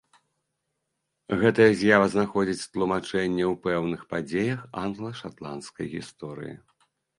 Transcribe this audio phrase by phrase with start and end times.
[1.43, 6.55] Гэтая з'ява знаходзіць тлумачэнне ў пэўных падзеях англа-шатландскай гісторыі.